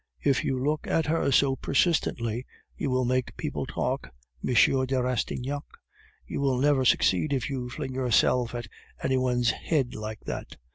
"If 0.23 0.43
you 0.43 0.57
look 0.57 0.87
at 0.87 1.05
her 1.05 1.31
so 1.31 1.55
persistently, 1.55 2.43
you 2.75 2.89
will 2.89 3.05
make 3.05 3.37
people 3.37 3.67
talk, 3.67 4.09
M. 4.43 4.51
de 4.51 4.95
Rastignac. 4.99 5.61
You 6.25 6.41
will 6.41 6.57
never 6.57 6.83
succeed 6.83 7.31
if 7.31 7.51
you 7.51 7.69
fling 7.69 7.93
yourself 7.93 8.55
at 8.55 8.65
any 9.03 9.17
one's 9.17 9.51
head 9.51 9.93
like 9.93 10.21
that." 10.21 10.57